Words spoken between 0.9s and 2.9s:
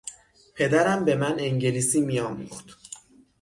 به من انگلیسی میآموخت.